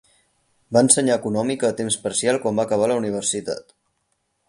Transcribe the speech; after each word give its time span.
Va 0.77 0.81
ensenyar 0.85 1.17
econòmica 1.21 1.69
a 1.69 1.77
temps 1.81 1.99
parcial 2.07 2.43
quan 2.47 2.61
va 2.61 2.69
acabar 2.69 2.91
la 2.93 2.99
universitat. 3.05 3.73